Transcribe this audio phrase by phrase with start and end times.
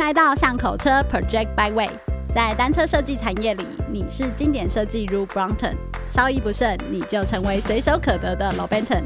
[0.00, 1.90] 来到巷口车 Project Byway，
[2.34, 5.74] 在单车设计产业里，你是经典设计如 Brompton，
[6.08, 9.02] 稍一不慎你就成为随手可得的 Lobenton。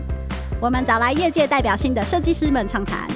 [0.61, 3.09] 我们找来业界代表性的设计师们畅谈，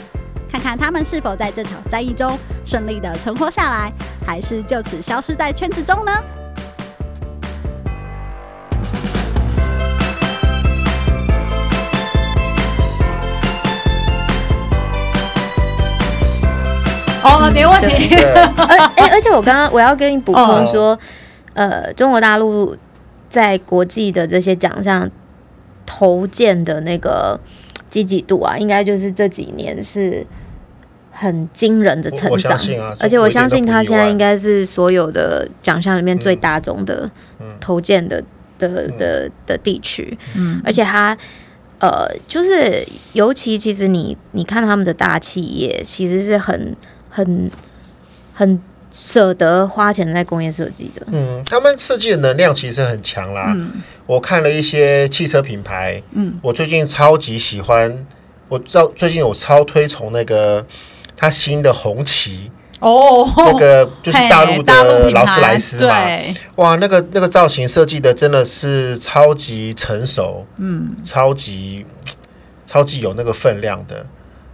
[0.50, 3.92] 看看他们是否在这场战役中顺利的存活下来，
[4.26, 6.12] 还是就此消失在圈子中呢？
[17.36, 18.14] 哦，没问题。
[18.56, 20.98] 而哎，而且我刚刚我要跟你补充说，哦、
[21.54, 22.76] 呃，中国大陆
[23.28, 25.10] 在国际的这些奖项
[25.84, 27.38] 投件的那个
[27.90, 30.26] 积极度啊，应该就是这几年是
[31.10, 32.56] 很惊人的成长。
[32.56, 37.10] 啊、而且我相信他现在应该是所有的奖项里面最大宗的
[37.60, 38.24] 投件的、嗯、
[38.58, 40.18] 的的的地区。
[40.34, 41.16] 嗯，而且他
[41.80, 46.76] 呃，就是尤其其实你你看他们的大企业，其实是很。
[47.18, 47.50] 很
[48.32, 48.60] 很
[48.92, 53.52] 舍得花钱在工业设计的，嗯，他们设计的能量其实很强啦。
[53.56, 53.72] 嗯，
[54.06, 58.06] 我看了一些汽车品牌，嗯，我最近超级喜欢，
[58.48, 60.64] 我知道最近我超推崇那个
[61.16, 62.52] 他新的红旗。
[62.80, 71.84] 哦，那个就是大陆的劳斯莱斯嘛，对，哇，那个那个造型设计的真的是超级成熟，嗯，超级
[72.64, 74.06] 超级有那个分量的。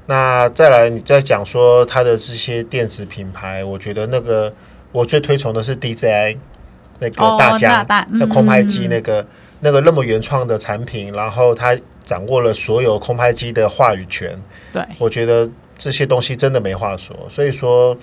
[0.07, 4.53] 那再来，你再讲说它的这些电子品牌，我觉得那个
[4.93, 6.37] 我最推崇的是 DJI
[6.99, 9.27] 那个大家的空拍机，那个
[9.61, 14.39] 那个那么原创的产品，然后它掌握了所有空拍机的话语权。
[14.73, 17.17] 对，我觉得这些东西真的没话说。
[17.31, 17.97] 所以说，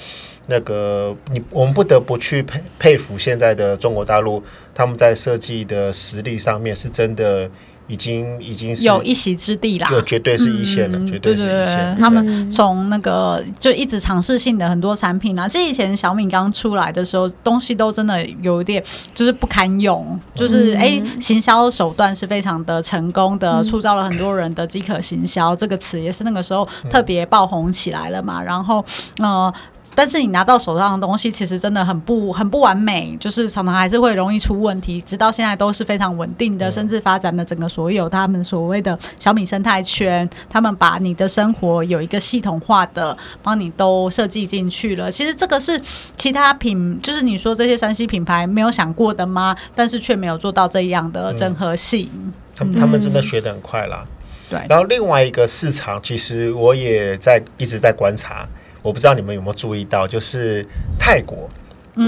[0.48, 7.48] 那个你我们不得不去佩佩服现在的中国大陆，他们在设计的实力上面是真的。
[7.92, 11.95] 已经已经是有一席之地啦，就绝对是一线了，嗯、绝对是一线。
[12.00, 18.82] 他们从那个就一直尝试性的很多产品啊，这以前小米刚出来的时候，东西都真的有一点
[19.14, 28.42] 就是不堪用，就是哎、嗯，行销手段是非常的成功的，塑造了很多人的饥渴行销、嗯、这个词也是那个时候特别爆红起来了嘛。
[28.42, 28.83] 然后，
[29.20, 29.54] 呃，
[29.93, 45.11] 但是你拿到手上的东西其实真的很不很不完美，就是常常还是会容易出问题，直到现在都是非常稳定的，甚至发展了整个所有他们所谓的小米生态圈，他们把你的生活有一个系统化的帮你都设计进去了。
[45.11, 45.80] 其实这个是
[46.15, 49.55] 其他品，就是你说这些山西品牌没有想过的吗？
[49.75, 52.09] 但是却没有做到这样的整合性。
[52.13, 54.05] 嗯、他们他们真的学得很快啦。
[54.49, 54.59] 对。
[54.69, 58.48] 然后另外一个市场，其实我也在一直在观察，
[58.81, 60.65] 我不知道你们有没有注意到，就是
[60.99, 61.49] 泰国，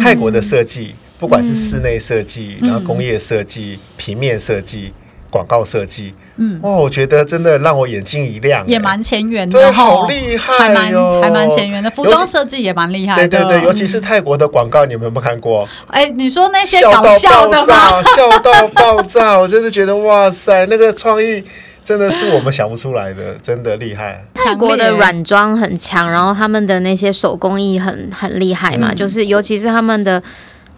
[0.02, 4.94] 泰国的设计，嗯、不管是室内设计，嗯、然后工业设计、嗯、平面设计。
[5.34, 11.90] 广告设计，嗯，哇，我觉得真的让我眼睛一亮，也蛮前沿的，对，好厉害哟，还蛮前沿的。
[11.90, 15.68] 服装设计也蛮厉害的，对对对，尤其是泰国的广告，你们有没有看过？
[15.88, 18.04] 哎，你说那些搞笑的吗？
[18.16, 21.44] 笑到爆炸，我真的觉得哇塞，那个创意
[21.84, 24.26] 真的是我们想不出来的， 真的厉害。
[24.34, 30.22] 泰国的软装很强，然后他们的那些手工艺很很厉害嘛，就是尤其是他们的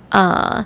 [0.10, 0.66] 呃。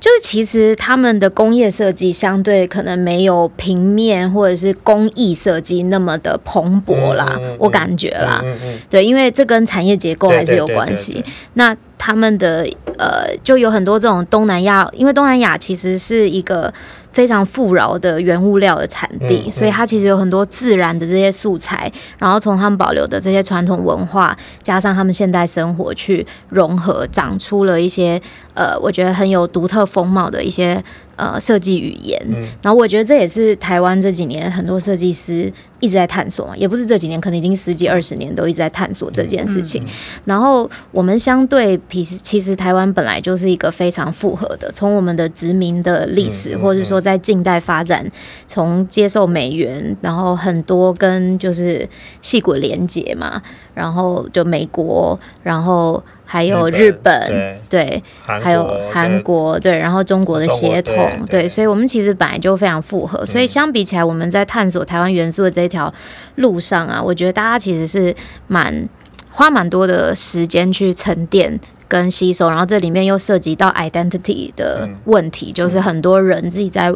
[0.00, 11.24] 就是其实他们的工业设计相对可能没有平面或者是工艺设计那么的蓬勃啦，嗯嗯嗯、我感觉啦，嗯嗯嗯、对，因为这跟产业结构还是有关系。
[11.54, 12.64] 那他们的
[12.96, 16.72] 呃，就有很多这种东南亚，因为东南亚其实是一个。
[17.18, 28.22] 非常富饶的原物料的产地，嗯嗯、所以它其实有很多自然的这些素材，然后从他们保留的这些传统文化，加上他们现代生活去融合，长出了一些
[28.54, 30.80] 呃，我觉得很有独特风貌的一些。
[31.18, 39.84] 呃，设计语言，嗯、然后我觉得这也是台湾这几年很多设计师一直在探索嘛，也不是这几年，可能已经十几二十年都一直在探索这件事情。
[40.24, 48.08] 然后我们相对，其实其实台湾本来就是一个非常复合的，从我们的殖民的历史，或者说在近代发展，
[48.46, 51.88] 从接受美元，然后很多跟就是
[52.22, 53.42] 戏骨连接嘛，
[53.74, 56.00] 然后就美国，然后。
[56.30, 60.94] 还有日本，对，还有韩国，对，然后中国的协同，
[61.26, 65.90] 对，所以我们其实本来就非常复合，所以相比起来，我们在探索台湾元素的这条
[66.34, 68.14] 路上啊，我觉得大家其实是
[68.46, 68.86] 蛮
[69.30, 71.58] 花蛮多的时间去沉淀
[71.88, 76.94] 跟吸收，然后这里面又涉及到 identity 的问题，就是很多人自己在。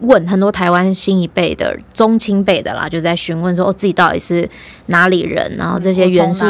[0.00, 4.48] 问很多台湾新一辈的中青辈的啦，就在询问说：“哦，自己到底是
[4.86, 5.54] 哪里人？
[5.56, 6.40] 然后这些元素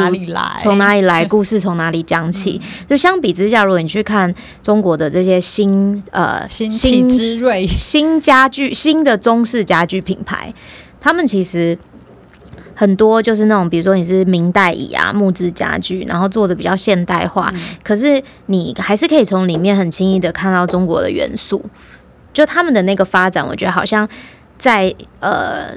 [0.59, 1.25] 从哪里来？
[1.25, 4.33] 故事从哪里讲起？”嗯、就相比之下，如果你去看
[4.63, 10.53] 中国的这些新呃新新之瑞新家具新的中式家具品牌，
[10.99, 11.77] 他们其实。
[12.73, 21.63] 很多就是那种，比如说你是明代椅啊、木质家具，然后做的比较现代化，嗯、可是你还是可以从里面很轻易的看到中国的元素。
[22.33, 24.07] 就他们的那个发展，我觉得好像
[24.57, 25.67] 在呃，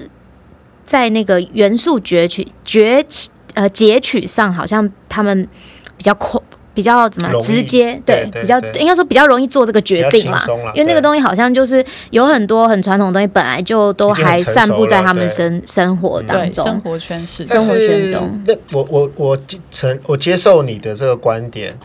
[0.85, 5.49] 在那个元素攫取、攫取呃截取上，好像他们
[5.97, 6.41] 比较快。
[6.75, 8.03] 比较怎么直接？
[8.05, 10.43] 对，比较应该说比较容易做这个决定嘛，
[10.75, 18.43] 因为那个东西好像就是有很多很传统的东西，本来就都还散布在他们生生活当中，生活圈是生活圈中。
[18.45, 19.39] 那我我我
[19.71, 21.79] 承我接受你的这个观点，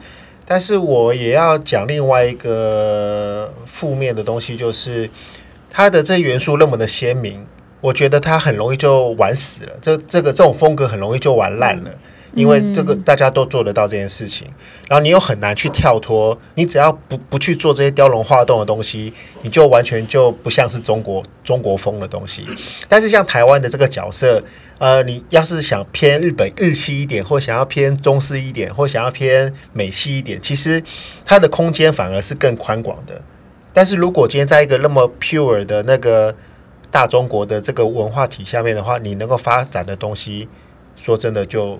[0.49, 5.07] 但是我也要讲另外一个负面的东西，就是
[5.69, 7.45] 它的这元素那么的鲜明，
[7.79, 11.91] 我觉得它很容易就玩死了，这这个这种风格很容易就玩烂了。
[12.33, 14.47] 因为这个大家都做得到这件事情，
[14.87, 19.11] 然后你又很难去跳脱，你只要不不去做这些雕龙画栋的东西，
[19.41, 22.45] 你就完全就不像是中国中国风的东西。
[22.87, 24.43] 但是像台湾的这个角色，
[24.77, 30.81] 呃，你要是想偏日本日系一点，或想要偏中式一点，或想要偏美系一点，其实
[31.25, 33.19] 它的空间反而是更宽广的。
[33.73, 36.35] 但是如果今天在一个那么 pure 的那个
[36.91, 40.47] 大中国的这个文化体下面的话，你能够发展的东西，
[40.95, 41.79] 说真的就。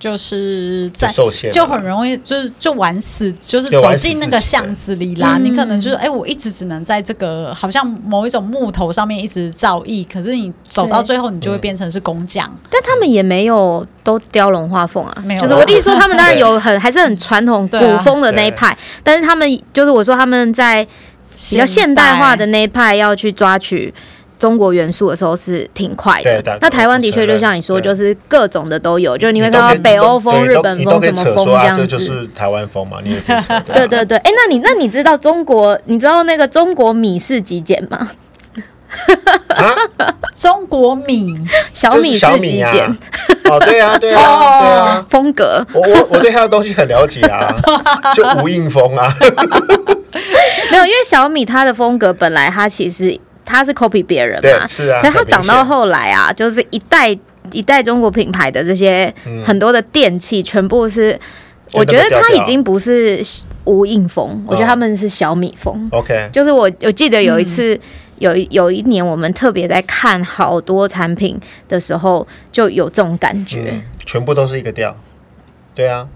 [0.00, 1.08] 就是在
[1.52, 5.38] 就很容易就是就玩死，就是走进那个巷子里啦。
[5.40, 12.50] 你可能就是哎、欸，我一直只能在这个好像某一种木头上面一直造诣，可是你走到最后，你就会变成是工匠。
[12.68, 15.40] 但他们也没有都雕龙画凤啊，没有。
[15.40, 20.84] 就是我弟说他们当然有很还是很传统古风的那一派，但是他们就是我说他们在
[21.50, 23.94] 比较现代化的那一派要去抓取。
[24.38, 32.98] 中国元素的时候是挺快的，那台湾的确就像你说，就是各种的都有，就是你会看到北欧风、日本风什么风这样子，这就是台湾风嘛。
[33.02, 33.20] 你也
[33.72, 35.78] 对对对，哎，那你那你知道中国？
[35.86, 38.10] 你知道那个中国米式极简吗？
[40.34, 41.34] 中国米
[41.72, 42.86] 小米式极简
[43.50, 45.66] 哦，对啊， 对啊，对啊，风格。
[45.72, 47.54] 我我我对他的东西很了解啊，
[48.14, 49.12] 就无印风啊。
[50.70, 53.18] 没有，因为小米它的风格本来它其实。
[53.46, 54.66] 他是 copy 别人嘛？
[54.66, 55.00] 是啊。
[55.00, 57.16] 可是他长到后来啊，就是一代
[57.52, 59.10] 一代中国品牌的这些
[59.44, 61.20] 很多的电器，全部是，嗯、
[61.74, 63.22] 我觉得他已经不是
[63.64, 65.88] 无印风，我觉得他们是小米风。
[65.92, 67.80] OK，就是我我记得有一次，嗯、
[68.18, 71.38] 有有一年我们特别在看好多产品
[71.68, 74.96] 的时候，就有这种感觉，嗯、全部都是一个调。
[75.72, 76.08] 对啊，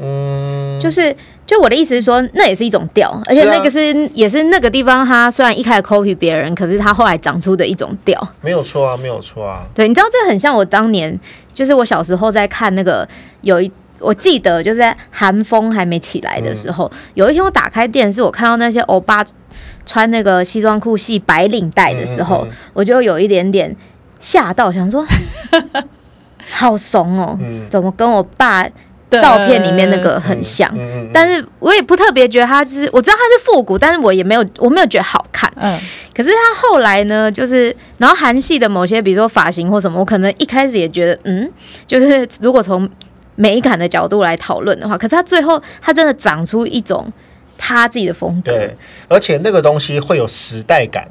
[0.00, 1.14] 嗯，就是。
[1.44, 9.66] 就我的意思是说，那也是一种调，而且那个是，也是那个地方，它虽然一开始 copy 别人，可是它后来长出的一种调，没有错啊，没有错啊。
[9.74, 11.18] 对，你知道这很像我当年，
[11.52, 13.06] 就是我小时候在看那个
[13.42, 19.22] 有一，我记得就是在寒风还没起来的时候，嗯、有一天我打开电视，我看到那些欧巴
[19.84, 23.76] 穿那个西装裤系白领带的时候，嗯嗯嗯我就有一点点
[24.18, 25.04] 吓到，想说
[26.50, 28.66] 好怂哦，嗯、怎么跟我爸？
[29.20, 30.72] 照片里面那个很像，
[31.12, 35.52] 但是我也不特别觉得它就是，我知道它是复古，但是我也没有，我没有觉得好看。
[35.56, 35.78] 嗯，
[36.14, 41.50] 可是它后来呢，就是然后韩系的某些，比如说发型或什么，我可能一开始也觉得，嗯，
[41.86, 42.88] 就是如果从
[43.34, 47.12] 美感的角度来讨论的话，可是它最后它真的长出一种
[47.58, 48.52] 他自己的风格。
[48.52, 48.76] 对，
[49.08, 51.06] 而且那个东西会有时代感，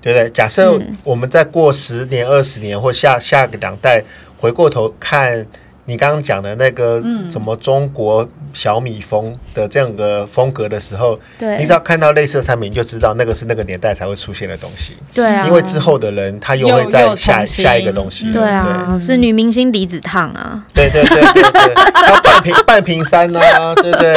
[0.00, 0.30] 对不对？
[0.30, 4.02] 假设我们再过十年、二十年或下下个两代
[4.38, 5.46] 回过头看。
[5.90, 14.96] 你刚刚讲的那个什么中国小米风的这样的风格的时候，对，你只要看到类似的产品，你就知道那个是那个年代才会出现的东西。
[15.12, 18.30] 对啊，因为之后的人他又会再下下一个东西。
[18.30, 20.64] 对啊，是女明星离子烫啊。
[20.72, 21.74] 对对对对对，
[22.22, 24.14] 半瓶半瓶山啊，对不对？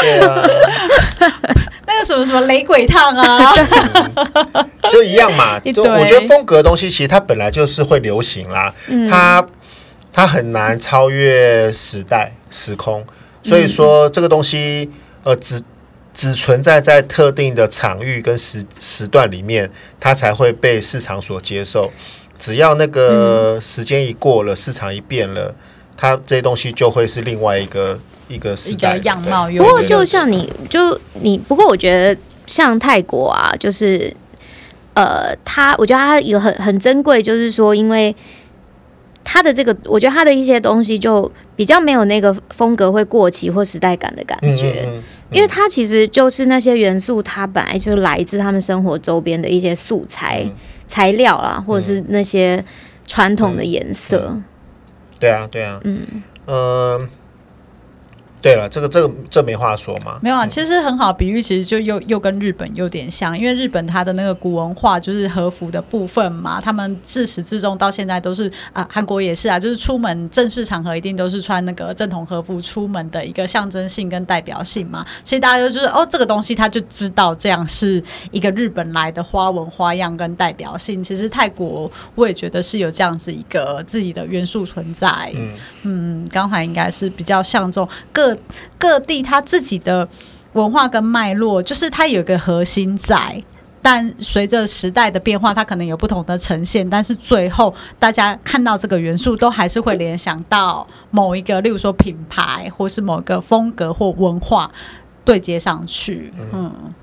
[0.00, 0.42] 对啊，
[1.86, 3.52] 那个什么什么雷鬼烫啊，
[4.90, 5.60] 就一样嘛。
[5.60, 8.72] 就我觉得风格的东西其实它本来就是会流行啦，
[9.10, 9.44] 它。
[10.12, 13.04] 它很难超越时代时空，
[13.44, 14.90] 所以说这个东西
[15.22, 15.62] 呃只
[16.12, 21.92] 只存在在特定的场域跟时时段里面，它才会被市场所接受。
[22.36, 25.54] 只要那个时间一过了，市场一变了，
[25.96, 27.96] 它这些东西就会是另外一个
[28.26, 29.48] 一个时代样貌。
[29.50, 34.12] 不过就像你就你，不过我觉得像泰国啊，就是
[34.94, 38.16] 呃，它我觉得它有很很珍贵，就是说因为。
[39.30, 50.52] 他的这个，我觉得他的一些东西就比较没有那个风格会过期或时代感的感觉，嗯嗯嗯、因为它其实就是那些元素，它本来就来自他们生活周边的一些素材、嗯、
[50.86, 52.64] 材料啦，或者是那些
[53.06, 54.32] 传统的颜色、嗯。
[54.32, 54.44] 嗯嗯。
[55.20, 57.08] 对啊，对啊，嗯，呃，
[58.40, 60.18] 对了，这个这个这没话说嘛。
[60.22, 75.04] 没有啊，其实很好比喻，其实就又又跟日本有点像，因为日本它的那个古文化就是和服的部分嘛，他们自始至终到现在都是啊，韩国也是啊，就是出门正式场合一定都是穿那个正统和服出门的一个象征性跟代表性嘛。
[75.24, 81.02] 其实大家就是哦，这个东西他就知道这样是一个日本来的花纹花样跟代表性。
[81.02, 85.08] 其实泰国我也觉得是有这样子一个自己的元素存在。
[85.34, 85.52] 嗯
[85.82, 87.88] 嗯，刚才应该是比较像这种
[88.34, 88.88] 各。
[88.88, 90.08] 各地他自己的
[90.54, 93.42] 文化跟脉络，就是它有一个核心在，
[93.82, 96.88] 但随着时代的变化，它可能有不同的呈现。
[96.88, 104.70] 但是最后大家看到这个元素，都还是会联想到某一个，例如说品牌，或是某一个风格或文化
[105.22, 106.32] 对接上去。
[106.38, 106.94] 嗯，嗯，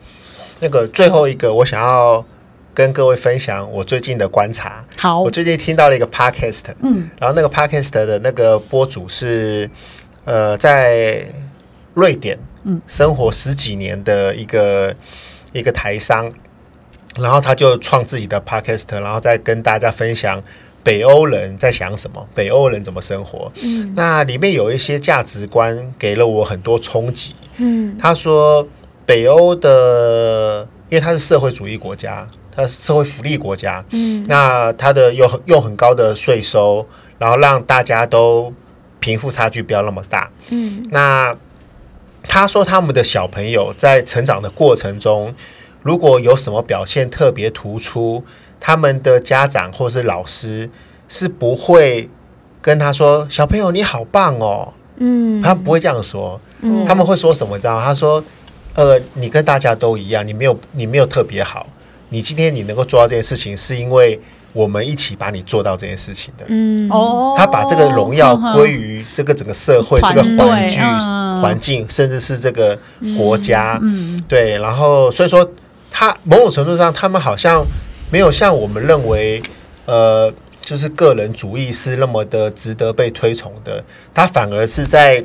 [0.59, 2.25] 那个最后一个，我想要
[2.73, 4.83] 跟各位分享我最近的观察。
[4.97, 9.69] 好，我最近听到了一个 podcast，嗯，然后那个 podcast 的那个播主是。
[10.25, 11.25] 呃，在
[11.93, 12.37] 瑞典
[12.87, 14.95] 生活十几年的一个、嗯、
[15.53, 16.29] 一个台商，
[17.17, 20.41] 然后他就创自己的 podcast，然后再跟大家分享
[20.83, 23.51] 北欧人在想什么，北欧人怎么生活。
[23.63, 27.35] 嗯，那里面有一些价值观给了我很多冲击。
[27.57, 28.67] 嗯，他说
[29.05, 33.85] 北欧的，因为他是社会主义国家，他是社会福利国家。
[33.91, 36.87] 嗯，那他的有很用很高的税收，
[37.19, 38.51] 然后让大家都。
[39.05, 40.27] 贫富差距不要那么大。
[40.49, 41.35] 嗯，那
[42.27, 45.31] 他说他们的小朋友在成长的过程中，
[45.83, 48.23] 如果有什么表现特别突出，
[48.59, 50.67] 他们的家长或是老师
[51.07, 52.09] 是不会
[52.63, 56.41] 跟他说：“小朋友你好棒哦。”嗯，他不会这样说。
[56.61, 57.59] 嗯，他们会说什么？
[57.59, 57.79] 知道？
[57.79, 58.23] 他说
[58.73, 61.67] ：“呃，你跟大家都一样，你没有你没有特别好。
[62.09, 64.19] 你今天你能够做到这件事情，是因为。”
[64.55, 70.81] 我们一起把你做到这件事情的，嗯，哦，他把这个荣耀归于这个整个社会、这个环境、
[71.41, 72.79] 环境，甚至是这个
[73.17, 74.57] 国家，嗯，对。
[74.59, 75.45] 然后，所以说，
[75.91, 77.65] 他某种程度上，他们好像
[78.09, 79.43] 没有像我们认为，
[79.87, 83.83] 呃，就是个人主义是那么的值得被推崇的。
[84.13, 85.21] 他反而是在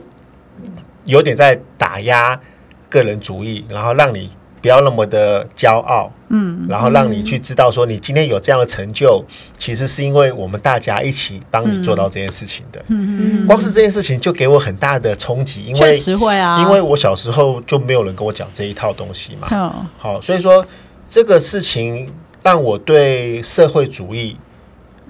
[1.05, 2.41] 有点在打压
[2.89, 4.29] 个人主义，然后让你。
[4.61, 9.25] 不要那么的骄傲，嗯，然后让你去知道说，你今天有这样的成就，
[9.59, 12.85] 其实是因为我们大家一起帮你做到这件事情的。
[12.89, 19.83] 嗯嗯，光是这件事情就给我很大的冲击，因为确实会啊，因为我小时候就没有人跟我讲这一套东西嘛。
[19.99, 20.65] 好，所以说
[21.07, 22.07] 这个事情
[22.43, 24.37] 让我对社会主义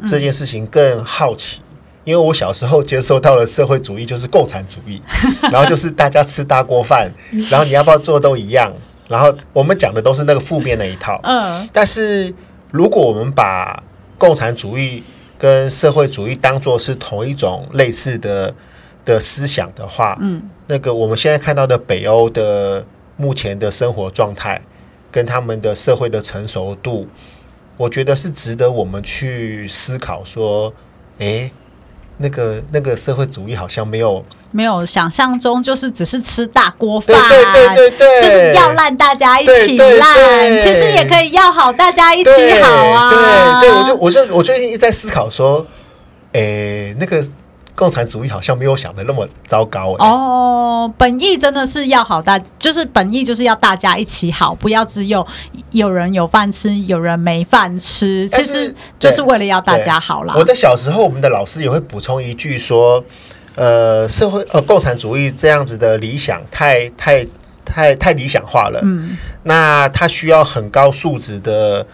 [0.07, 1.61] 这件事情更好奇，
[2.04, 5.02] 因为我小时候接受到了社会主义就是共产主义，
[5.50, 7.11] 然后就是大家吃大锅饭，
[7.50, 8.73] 然后你要不要做都一样。
[9.11, 12.33] 然后我们讲的都是那个负面那一套，嗯，但是
[12.71, 13.83] 如果我们把
[14.17, 15.02] 共产主义
[15.37, 18.55] 跟社会主义当做是同一种类似的
[19.05, 22.85] 的思想的话，嗯，那个我们现在看到的北欧的
[23.17, 24.62] 目前的生活状态
[25.11, 27.09] 跟他们的社会的成熟度，
[27.76, 30.73] 我觉得是值得我们去思考说，
[31.19, 31.50] 诶。
[32.20, 42.30] 那个那个社会主义好像没有没有想象中，就是只是吃大锅饭，对对对对对，就是要烂大家一起烂，其实也可以要好大家一起
[42.62, 43.60] 好啊。
[43.60, 45.66] 对对，我就我就我最近一直在思考说，
[46.32, 47.24] 诶，那个。
[47.80, 50.92] 共产主义好像没有想的那么糟糕哦。
[50.99, 55.26] 本意真的是要好大，就是本意就是要大家一起好，不要只有
[55.70, 58.28] 有人有饭吃，有人没饭吃。
[58.28, 60.34] 其实就是为了要大家好啦。
[60.37, 63.02] 我的小时候，我们的老师也会补充一句说
[63.56, 67.26] ：“呃，社会呃，共产主义这样子的理想太太
[67.64, 68.80] 太太理想化了。
[68.82, 71.87] 嗯，那他需要很高素质的。”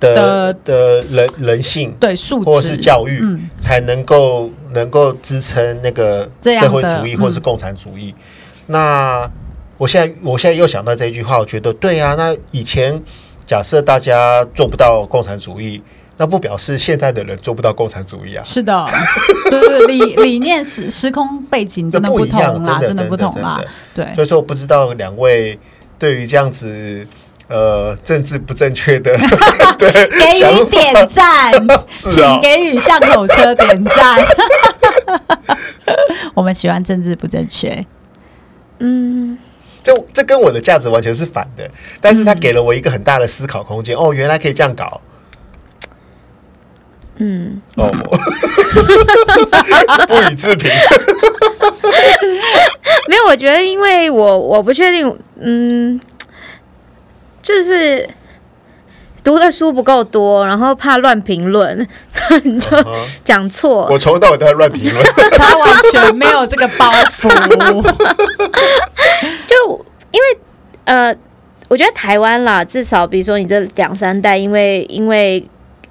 [0.00, 8.14] 的的人人性对素质或是教育，嗯、才能够能够支撑那个社会主义或是共产主义。
[8.16, 8.24] 嗯、
[8.66, 9.30] 那
[9.78, 12.14] 我现在我现在又想到这一句话，我觉得对啊。
[12.16, 13.02] 那以前
[13.46, 15.82] 假设大家做不到共产主义，
[16.16, 18.42] 那不表示现在的人做不到共产主义啊。
[18.44, 18.86] 是的，
[19.50, 23.62] 对对，理理念时时空背景真的不同啦，真的不同啦。
[23.94, 25.58] 对，所以说我不知道两位
[25.98, 27.06] 对于这样子。
[27.46, 29.14] 呃，政治不正确的，
[29.78, 31.52] 对，给予点赞，
[31.90, 34.16] 请给予巷口车点赞。
[36.32, 37.84] 我们喜欢政治不正确。
[38.78, 39.36] 嗯，
[39.82, 41.70] 这这跟我的价值完全是反的，
[42.00, 43.94] 但是他给了我一个很大的思考空间。
[43.94, 45.02] 哦，原来可以这样搞。
[47.16, 47.92] 嗯，哦，
[50.08, 50.70] 不以置评。
[53.06, 56.00] 没有，我觉得，因为我我不确定，嗯。
[57.44, 58.08] 就是
[59.22, 61.86] 读的书不够多，然后怕乱评论。
[62.42, 62.70] 你就
[63.22, 63.86] 讲错。
[63.90, 65.04] 我从头到尾都在乱评论，
[65.36, 67.28] 他完全没有这个包袱。
[69.46, 70.38] 就因为
[70.84, 71.14] 呃，
[71.68, 75.46] 我觉得台湾啦，至少比如说你这两三代，因为因为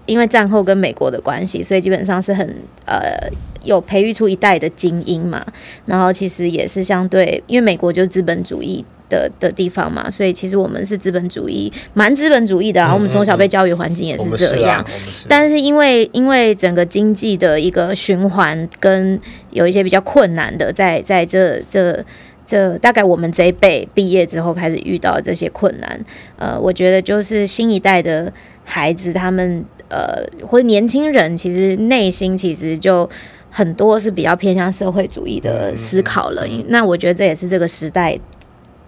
[0.08, 2.48] 因为战后跟美国的关系，所以基本上是很
[2.86, 3.30] 呃
[3.64, 5.46] 有培育出一代的精英嘛。
[5.86, 8.86] 然后其实也是相对，因为美国就是资本主义。
[9.10, 12.92] 的的地方嘛，所以其实我们是资本主义，蛮资本主义的啊。
[12.92, 14.84] 嗯、我们从小被教育环境也是这样，
[15.28, 19.20] 但是因为因为整个经济的一个循环跟
[19.52, 22.04] 有一些比较困难的，在在这这
[22.44, 26.04] 这大概我们这一辈毕业之后开始遇到这些困难。
[26.38, 33.08] 呃，我觉得就是新一代的孩子，他们呃或者年轻人，其实内心其实就
[33.54, 36.44] 很多是比较偏向社会主义的思考了。
[36.68, 38.20] 那我觉得这也是这个时代。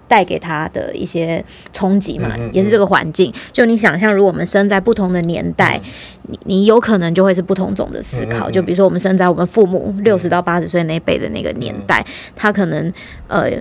[0.07, 1.43] 带给他的一些
[1.73, 3.33] 冲击嘛，也是这个环境。
[3.51, 5.81] 就你想象，如果我们生在不同的年代，
[6.27, 8.47] 你你有可能就会是不同种的思考。
[8.51, 12.05] 就比如说，我们生在我们父母六十到八十岁那辈的那个年代，
[12.35, 12.93] 他可能
[13.27, 13.51] 呃。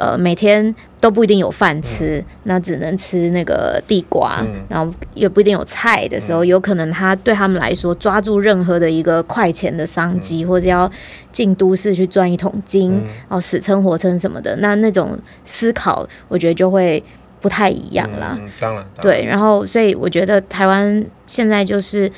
[0.00, 10.90] 呃，每天都不一定有饭吃，嗯、那只能吃那个地瓜，嗯、然后也不一定有菜的时候，嗯、有可能他对他们来说，抓住任何的一个快钱的商机，嗯、或者要
[11.30, 17.04] 进都市去赚一桶金，嗯、哦，死撑活撑什么的，那那种思考，我觉得就会
[17.38, 18.38] 不太一样啦。
[18.40, 22.10] 嗯、当然，对，然后所以我觉得台湾现在就是，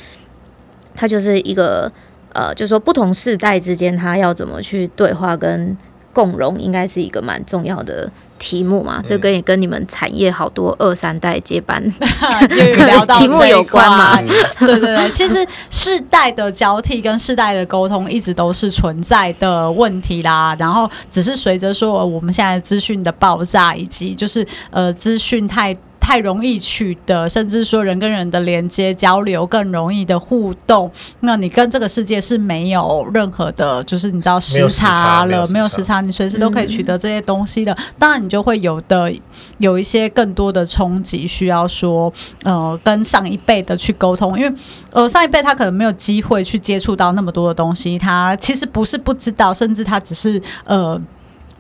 [0.95, 1.91] 它就是一个
[2.33, 5.77] 呃，就是说不同世代之间，他要怎么去对话跟。
[6.13, 11.83] 共荣应该是一个蛮重要的题目嘛，嗯、这跟也跟你们产业好多二三代接班
[12.87, 14.19] 聊到题目有关嘛？
[14.61, 20.55] 对对对，其实世代的交替跟世代的沟通一直都是存在的问题啦。
[20.59, 25.77] 然后只是随着说我们现在资讯的爆炸，以及就是呃资讯太。
[26.05, 30.91] 太容易取得，甚至说人跟人的连接交流更容易的互动，
[31.21, 37.75] 那你跟这个世界是没有任何的，就是你知道时差了，没有时差，你随时都可以取得这些东西的。
[38.01, 39.13] 当然，你就会有的
[39.59, 44.53] 有一些更多的冲击，需要说呃跟上一辈的去沟通，因为
[44.91, 51.01] 呃上一辈他可能没有机会去接触到那么多的东西，他其实不是不知道，甚至他只是呃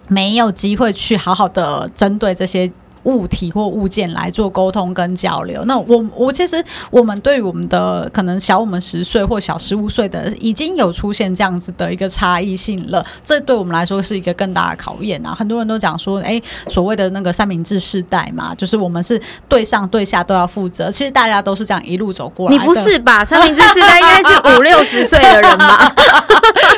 [0.09, 2.70] 没有机会去好好的针对这些。
[3.05, 5.65] 物体或物件来做沟通跟交流。
[5.65, 15.35] 那我我其实我们对于我们的可能小我们十岁或小十五岁的已经有出现这样子的一个差异性了，这对我们来说是一个更大的考验啊！
[15.35, 20.91] 很多人都讲说，哎，所谓的那个三明治世代嘛，就是我们是对上对下都要负责。
[20.91, 22.57] 其实大家都是这样一路走过来。
[22.57, 23.25] 你不是吧？
[23.25, 25.93] 三明治世代应该是五六十岁的人吧？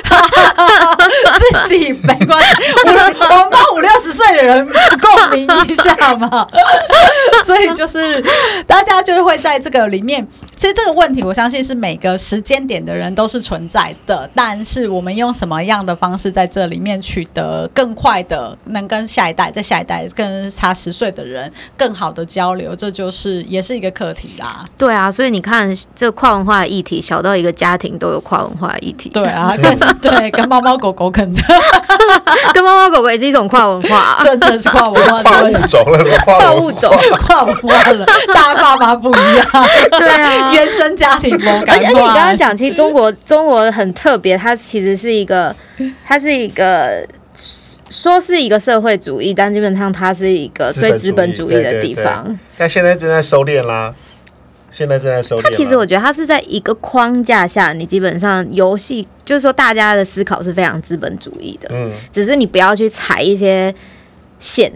[1.65, 2.53] 自己没关系，
[2.87, 3.17] 我们
[3.51, 4.67] 帮五六十岁的人
[5.01, 6.47] 共鸣一下嘛。
[7.45, 8.23] 所以就是
[8.67, 14.29] 大家就会在这个里面，其实这个问题，我相信是每个时间点的人都是存在的。
[14.35, 24.65] 但是我们用什么样的方式在这里面取得更快的，能跟下一代、在下一代跟差十岁的人更好的交流，这就是也是一个课题啦。
[24.79, 29.11] 对啊，所以你看，这跨文化的议题，小到一个家庭都有跨文化的议题。
[29.11, 31.35] 对啊，跟对跟猫猫狗狗可能
[32.55, 36.05] 跟猫猫狗狗也是一种跨文化，真的是跨文化跨物种了。
[36.25, 36.95] 跨物种，
[37.27, 39.47] 跨文化了，大家爸妈不一样，
[39.91, 41.33] 对啊， 原生家庭。
[41.67, 45.55] 而且你刚刚讲，其实中国中国很特别，它其实是一个，
[46.05, 47.07] 它是一个
[47.91, 52.39] 说是一个社会主义，但基本上它是一个最资本主义的地方。
[52.57, 53.95] 但现在正在收敛啦，
[54.71, 55.43] 现在正在收敛。
[55.43, 63.75] 它其实我觉得它是在一个框架下，你基本上游戏就是说大家的思考是非常资本主义的，嗯，只是你不要去踩一些
[64.39, 64.73] 线。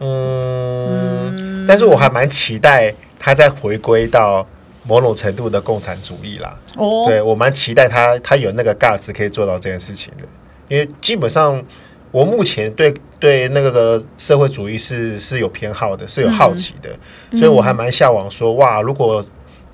[0.00, 4.44] 嗯，但是我还蛮期待它再回归到
[4.84, 6.56] 某种程度的共产主义啦。
[6.76, 10.24] 哦，对，我蛮期待他，他有那个 guts 可以做到这件事情的。
[10.68, 11.62] 因为基本上
[12.10, 16.90] 我目前对对那个社会主义是是有偏好的，是有好奇的，
[17.30, 19.24] 嗯、所以我还蛮向往说，哇，如果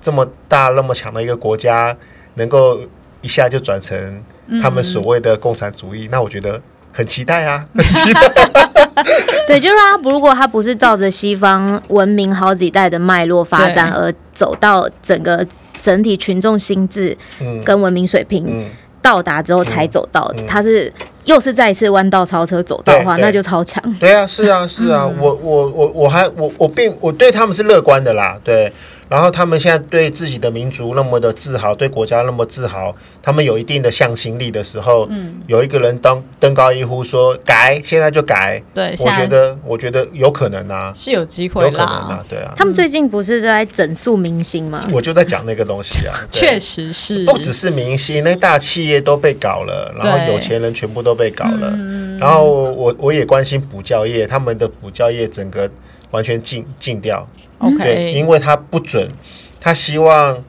[0.01, 1.95] 这么大那么强的一个国家
[2.35, 2.79] 能够
[3.21, 4.23] 一下就转成
[4.61, 6.61] 他们所谓的共产主义，嗯、那我觉得。
[6.91, 8.21] 很期待啊，很期待。
[9.47, 15.45] 对，就是他，如果他不是照着西方文明好几代的脉络发展而走到整个
[15.79, 17.17] 整体群众心智
[17.63, 18.69] 跟文明水平
[19.01, 20.91] 到达之后才走到的，他是
[21.23, 23.81] 又是再一次弯道超车走到的话，那就超强。
[23.99, 28.37] 对啊，是啊，是啊，我我我我还我我并我对他们是乐观的啦。
[28.43, 28.71] 对，
[29.09, 42.53] 然后他们现在对自己的民族那么的自豪，对国家那么自豪，他们有一定的向心力的时候，嗯，有一个人当登高一呼说改，现在就改，对，我觉得我觉得有可能啊，是有机会啦，有可能啊，对啊。
[42.55, 44.87] 他们最近不是在整肃明星吗？
[44.93, 51.73] 我就在讲那个东西啊， 确实是，不只是明星，那大企业都被搞了，然后有钱人全部都被搞了，
[52.19, 55.67] 然后我我也关心补教业，他们的补教业整个
[56.11, 57.27] 完全禁禁掉。
[57.59, 59.09] OK，对，因为他不准，
[59.59, 60.41] 他希望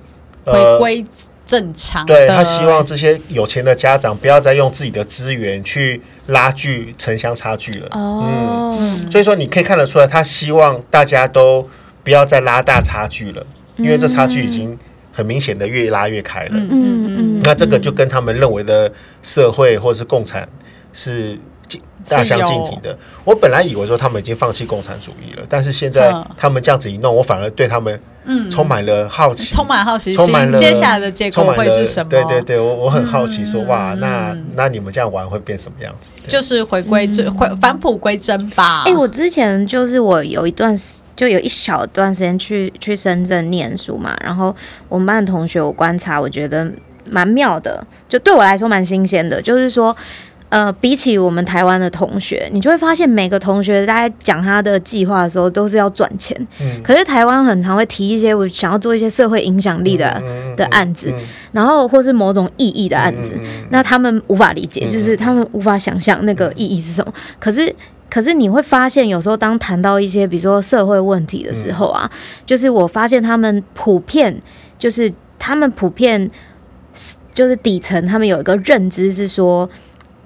[0.45, 1.05] 呃回归
[1.45, 2.07] 正常。
[2.07, 7.89] 对，他希望这些有钱的家长不要再用自己的资源去拉锯城乡差距了。
[7.91, 11.69] 哦，嗯，所以说你可以看得出来，他希望大家都
[12.05, 13.45] 不要再拉大差距了，
[13.77, 14.79] 因为这差距已经
[15.13, 16.51] 很明显的越拉越开了。
[16.53, 20.49] 嗯嗯嗯，那这个就跟他们认为的社会或是共产
[20.93, 21.37] 是。
[22.09, 22.97] 大相径庭的。
[23.25, 32.09] 我本来以为说他们已经放弃共产主义了，但是现在他们这样子一弄，我反而对他们嗯充满了好奇，充满好奇心，接下来的结果会是什么？
[32.09, 36.11] 对对对，我我很好奇，说哇，那那你们这样玩会变什么样子？
[36.27, 38.83] 就是回归最回返璞归真吧。
[38.87, 44.55] 哎，我之前就是我有一段时，就有一小段时间去去深圳念书嘛，然后
[44.89, 46.71] 我们班的同学，我观察，我觉得
[47.05, 49.97] 蛮妙的，就对我来说蛮新鲜的，就是说。
[50.51, 56.37] 呃，比起我们台湾的同学，你就会发现每个同学大家讲他的计划的时候，都是要赚钱。
[56.61, 56.83] 嗯。
[56.83, 67.13] 可是台湾很常会提一些我想要做一些社会影响力的、嗯、的案子，嗯、然后或是某种意义的案子，嗯、那他们无法理解，就是他们无法想象那个意义是什么。
[67.15, 67.73] 嗯、可是，
[68.11, 74.43] 可是你会发现，有时候当谈到一些比如说社会问题的时候啊，嗯、就是我发现他们普遍，
[74.77, 76.29] 就是他们普遍
[77.33, 79.71] 就是底层，他们有一个认知是说。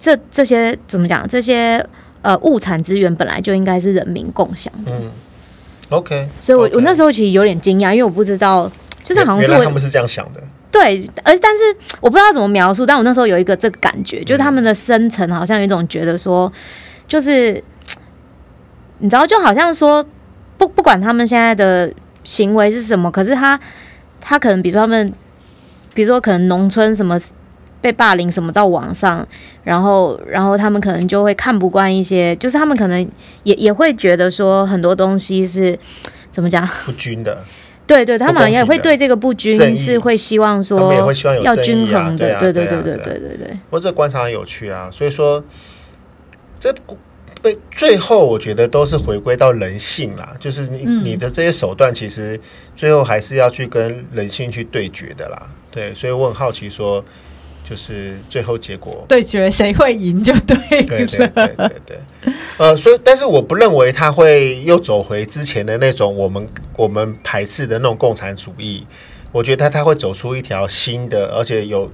[0.04, 1.26] 这这些怎么讲？
[1.26, 1.82] 这些
[2.20, 4.92] 呃物产资源本来就应该是人民共享的。
[4.92, 5.10] 嗯
[5.88, 6.28] ，OK。
[6.38, 8.70] 所以我.我那时候其实有点惊讶，因为我不知道，
[9.02, 10.42] 就是好像是我他们是这样想的。
[10.70, 11.62] 对，而但是
[12.02, 16.52] 我不知道怎么描述，但我那时候有一个这个感觉，就是他们的深层好像有一种觉得说，
[17.08, 17.64] 就是
[18.98, 20.04] 你知道，就好像说
[20.58, 21.90] 不不管他们现在的
[22.24, 23.58] 行为是什么，可是他
[24.20, 25.10] 他可能比如说他们，
[25.94, 27.18] 比如说可能农村什么。
[27.84, 29.28] 被霸凌什么到网上，
[29.62, 32.98] 然后然后他们可能就会看不惯一些，就是他们可能
[33.42, 35.78] 也也会觉得说很多东西是
[36.30, 36.66] 怎么讲？
[36.86, 37.44] 不均的，
[37.86, 40.94] 对对，他们也会对这个不均是会希望说
[41.42, 43.58] 要均衡的，对对对对对对对。
[43.68, 45.44] 我这观察很有趣啊，所以说
[46.58, 46.74] 这
[47.42, 52.40] 被最后我觉得都是回归到人性啦，就是你你的这些手段其实
[52.74, 57.04] 最后还是要去跟人性去对决的啦，对，所以我很好奇说。
[57.64, 60.60] 就是最后结果对决谁会赢就对了。
[60.68, 61.98] 对对对对对，
[62.58, 66.46] 呃，所以但是我不认为他会又走回之前的那种我们
[66.76, 68.86] 我们排斥的那种共产主义，
[69.32, 71.90] 我觉得他他会走出一条新的，而且有。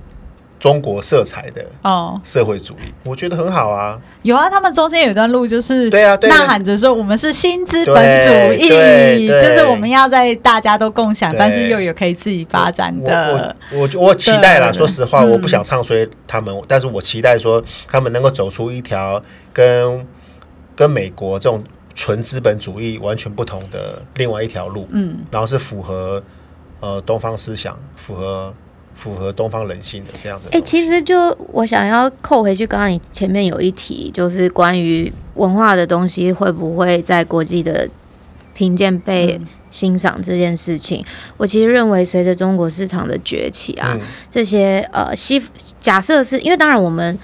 [0.60, 3.98] 中国色彩的哦，社会主义，我觉得很好啊。
[4.20, 13.56] 有啊，他们中间有一段路就是对啊，呐喊着说我们是新资本主义，就是我们要在大家都共享，但是又有可以自己发展的。
[13.72, 19.20] 我我我期待啦，说实话，我不想唱衰他们，但是我期待说他们能够走出一条
[19.54, 20.06] 跟
[20.76, 26.22] 跟美国这种纯资本主义完全不同的另外一条路，嗯，然后是符合
[26.80, 28.52] 呃东方思想，符合。
[29.00, 30.48] 符合东方人性的这样子。
[30.52, 37.88] 哎、欸，其实就我想要扣回去，刚刚你前面有一题，就是关于文化的东西会不会在国际的
[38.54, 41.00] 评鉴被欣赏这件事情。
[41.00, 41.04] 嗯、
[41.38, 45.42] 我其实认为，随着中国市场的崛起啊，嗯、这些呃，西
[45.80, 47.18] 假设是因为当然我们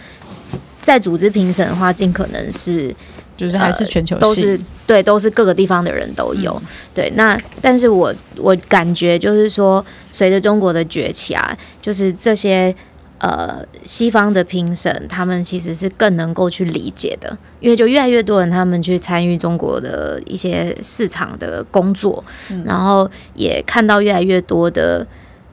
[0.80, 2.94] 在组织评审的话，尽可能是。
[3.36, 7.12] 就是还是全球、呃、都是对，都是各个地方的人都有、嗯、对。
[7.16, 12.74] 那但是我我感觉就是说，随着中国的崛起啊，就是这些
[13.18, 25.06] 呃西方的评审，他们其实是更能够去理解的，因为就越来越多人他们去参与中国的一些市场的工作，嗯、然后也看到越来越多的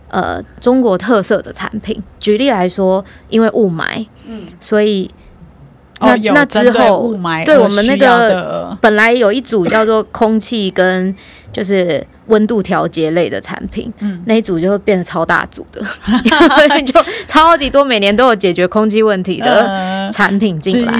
[0.07, 2.01] 呃中国特色的产品。
[2.19, 5.11] 举例来说，因为雾霾，嗯，所以。
[6.05, 7.13] 那那之后，
[7.45, 11.13] 对我们那个本来有一组叫做空气跟
[11.51, 15.81] 就是温度调节类的产品，嗯，那一组就会变得超大组的，
[16.85, 20.99] 就超级多，每年都有解决空气问题的产品进来，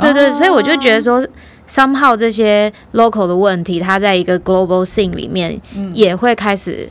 [0.00, 1.26] 对对，所以我就觉得说
[1.68, 5.60] ，somehow 这些 local 的问题，它在一个 global scene 里面
[5.94, 6.88] 也会开始。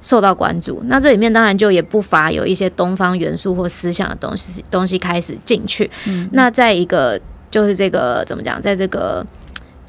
[0.00, 5.90] 受到关注，那这里面当然就也不乏有一些东方元素或思想的东西，东西开始进去。
[6.06, 9.26] 嗯、那在一个就是这个怎么讲，在这个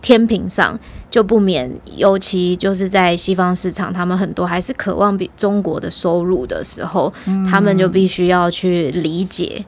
[0.02, 0.78] 天平上，
[1.10, 9.64] 就不免，尤其就是在西方市场，他们很多还是渴望比中国的收入的时候，嗯、他们就必须要去理解。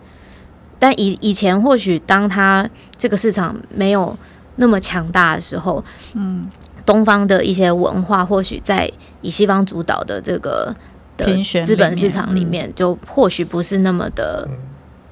[0.80, 4.18] 但以以前或许当他这个市场没有
[4.58, 5.82] 那么强大的时候，
[6.14, 6.50] 嗯，
[6.86, 8.92] 东方的一些文化或许在
[9.22, 10.76] 以西方主导的这个
[11.18, 11.26] 的
[11.64, 14.48] 资本市场里面，就或许不是那么的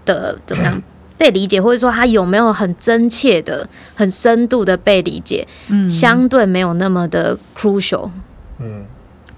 [0.06, 0.82] 的怎么样。
[1.22, 8.10] 被理解，或者说他有没有很真切的、很深度的被理解，嗯，相对没有那么的 crucial，
[8.58, 8.84] 嗯。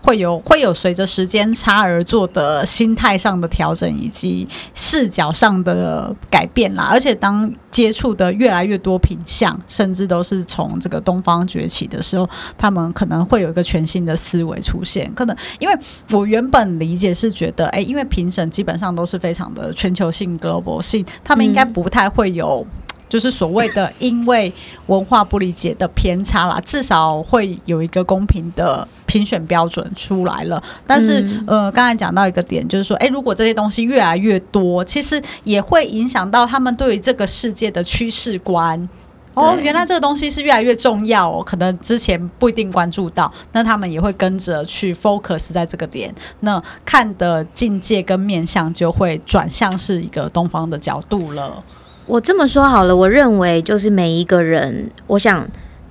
[0.04, 6.89] 会有会有随着时间差而做的心态上的调整，以及视角上的改变啦。
[6.92, 15.12] 而且当接触的越来越多品相，甚至都是从这个东方崛起的时候，他们可能会有一个全新的思维出现。
[15.16, 15.76] 可能因为
[16.12, 22.66] 我原本理解是觉得，哎，因为评审基本上都是非常的全球性 global 性，他们应该不太会有。
[23.10, 24.52] 就是所谓的因为
[24.88, 30.62] 文化不理解的偏差啦，至少会有一个公平的评选标准出来了。
[30.88, 38.89] 但是，嗯、呃，刚才讲到一个点，就是说，诶，如果这些东西越来越多，其实也会影响到他们对于这个世界的趋势观。
[39.36, 51.63] 哦，原来这个东西是越来越重要哦，可能之前不一定关注到，那他们也会跟着去 focus 在这个点，那看的境界跟面向就会转向是一个东方的角度了。
[52.06, 55.47] 我这么说好了，我认为就是每一个人，我想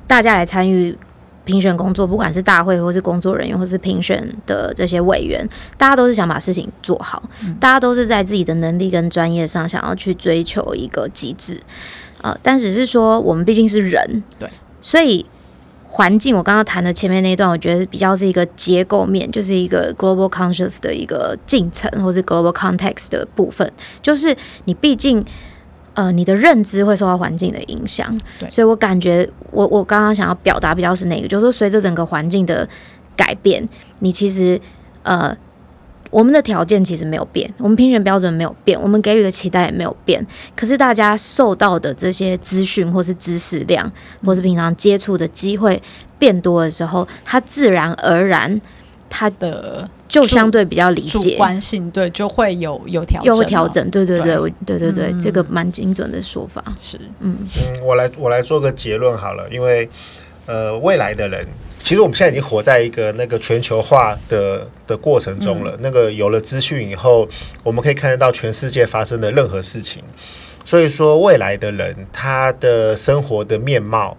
[0.06, 0.96] 大家来参与
[1.44, 11.60] 评选工作，不管是大会或是工作人员，或是评选的这些委员，大家都是想把事情做好，嗯、大家都是在自己的能力跟专业上想要去追求一个极致，
[12.20, 14.48] 呃，但只是说我们毕竟是人，对，
[14.80, 15.26] 所以
[15.84, 25.24] 环境我刚刚谈的前面那一段，我觉得比较是一个结构面，就是一个 global conscious 的一个进程，或是 global context 的部分，就是你毕竟。
[25.94, 32.66] 呃，你的认知会受到环境的影响，对，所以我感觉我我刚刚想要表达比较是哪个，就是说随着整个环境的
[33.14, 33.66] 改变，
[33.98, 34.58] 你其实
[35.02, 35.36] 呃，
[36.10, 40.26] 我们的条件其实没有变，我们评选标准没有变，我们给予的期待也没有变，
[40.56, 43.92] 可是大家受到的这些资讯或是知识量，
[44.24, 45.82] 或是平常接触的机会
[46.18, 48.60] 变多的时候，它自然而然
[49.10, 49.88] 它的。
[50.12, 56.62] 就相对比较理解，主观性对就会有有调有调整，对对对，对，对对对，嗯、这个蛮精准的说法。
[56.78, 57.34] 是，嗯。
[57.40, 59.88] 嗯，我来我来做个结论好了，因为
[60.44, 61.48] 呃，未来的人
[61.82, 67.26] 其实我们现在已经活在一个那个全球化的的过程中了，嗯、那个有了资讯以后，
[67.62, 70.02] 我们可以看得到全世界发生的任何事情，
[70.62, 74.14] 所以说未来的人他的生活的面貌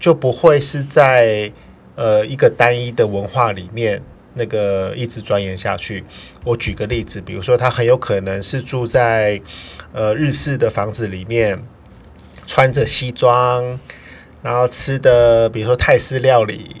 [0.00, 1.52] 就不会是在
[1.94, 4.02] 呃一个单一的文化里面。
[4.36, 6.04] 那个一直钻研下去。
[6.44, 9.40] 我举个例子，比如说他很有可能是住在
[9.92, 11.60] 呃日式的房子里面，
[12.46, 13.80] 穿着西装，
[14.42, 16.76] 然后吃的比如说泰式料理，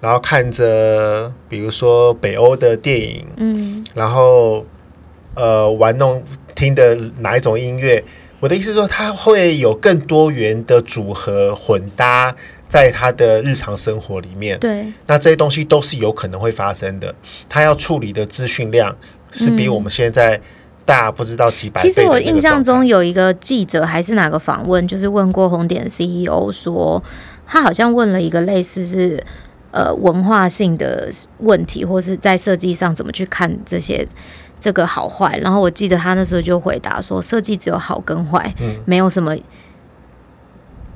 [0.00, 4.66] 然后看着比如说北欧的电影，嗯，然后
[5.34, 6.22] 呃玩弄
[6.54, 8.04] 听的哪一种音乐。
[8.40, 12.36] 我的意思是说，他会有更多元的组合混搭。
[12.68, 17.14] 在他的日常生活里面，对，那这些东西都是有可能会发生的。
[17.48, 18.94] 他要处理的资讯量
[19.30, 20.38] 是比我们现在
[20.84, 21.88] 大不知道几百倍。
[21.88, 27.02] 其实我印象中有一个记者还是哪个访问，就是问过红点 CEO 说，
[27.46, 29.24] 他好像问了一个类似是
[29.70, 34.06] 呃文化性的问题，或是在设计上怎么去看这些
[34.60, 35.38] 这个好坏。
[35.38, 39.34] 然后我记得他那时候就回答说，设计只有好跟坏，嗯，没有什么。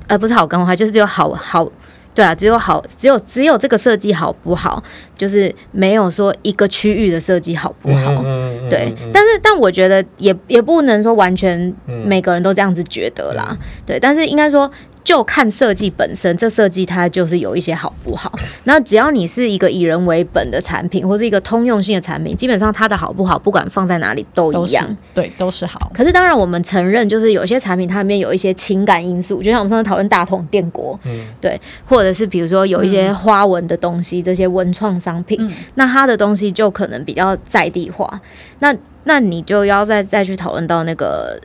[0.07, 1.67] 呃，不是好跟坏，就是只有好好，
[2.13, 4.83] 对啊，只有好，只有只有这个设计好不好，
[5.17, 8.93] 就是没有说一个区域的设计好不好，嗯、对。
[9.01, 11.73] 嗯、但是，但我觉得也也不能说完全
[12.05, 13.99] 每个人都这样子觉得啦，嗯、对。
[13.99, 14.69] 但是应该说。
[15.03, 18.31] 就看设计本身，这设计它就是有一些好不好。
[18.63, 25.91] 那只要你是一个以人为本的产品，或是一个通用性的产品，基本上它的好不好，不管放在哪里都一样，对，都是好。
[25.93, 38.21] 可是当然，我们承认，就是有些产品它里面有一些情感因素，就像我们上次讨论大同电锅，嗯，对，或者是比如说有一些花纹的东西，嗯、这些文创商品，嗯、那它的东西就可能比较在地化。
[38.59, 41.37] 那那你就要再再去讨论到那个。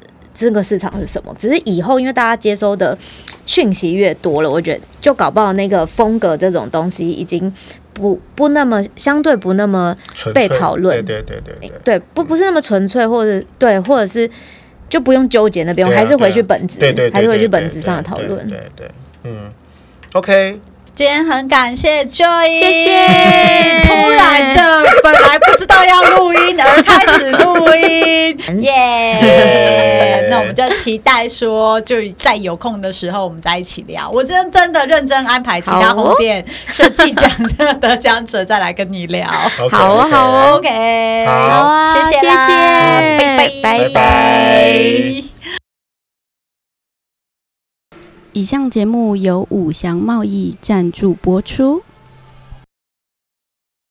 [0.47, 1.35] 这个市场是什么？
[1.39, 2.97] 只是以后因为大家接收的
[3.45, 7.53] 讯息越多了，我觉得就搞不好那个风格这种东西已经
[7.93, 9.97] 不不那么相对不那么
[10.33, 11.05] 被讨论。
[11.05, 14.31] 对对对对对，对不不是那么纯粹，或者对，或者是
[14.89, 16.81] 就不用纠结那边，我还是回去本质，
[17.13, 18.49] 还是回去本质上的讨论。
[18.49, 18.91] 对对对，
[19.25, 19.51] 嗯
[20.13, 20.61] ，OK。
[20.99, 22.91] 今天很感谢 Joy，谢谢。
[23.85, 30.27] 突然的， 本来不知道要录音而开始录音， 耶！
[30.29, 34.11] 那我们就期待说，就在有空的时候我们再一起聊。
[34.11, 39.29] 我真真的认真安排其他红店设计奖的得奖者再来跟你聊。
[39.71, 42.53] 好哦，好哦，OK，好啊，谢谢，谢谢，
[43.19, 45.38] 拜拜，拜拜。
[48.39, 51.83] 以上节目由五祥贸易赞助播出。